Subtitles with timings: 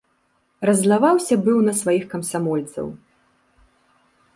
[0.69, 2.87] Раззлаваўся быў на сваіх камсамольцаў.